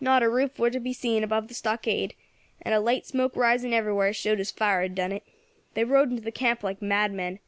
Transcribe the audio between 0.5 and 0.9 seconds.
was to